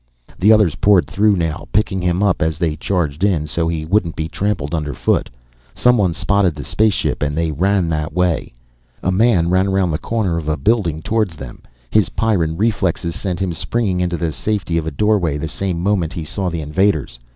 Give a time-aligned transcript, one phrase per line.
[0.39, 4.15] The others poured through now, picking him up as they charged in so he wouldn't
[4.15, 5.29] be trampled underfoot.
[5.75, 8.51] Someone spotted the spaceship and they ran that way.
[9.03, 11.61] A man ran around the corner of a building towards them.
[11.91, 16.13] His Pyrran reflexes sent him springing into the safety of a doorway the same moment
[16.13, 17.19] he saw the invaders.